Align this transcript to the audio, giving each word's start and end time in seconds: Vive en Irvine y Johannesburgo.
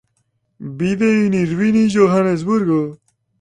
Vive 0.79 1.27
en 1.27 1.31
Irvine 1.35 1.83
y 1.83 1.93
Johannesburgo. 1.93 2.97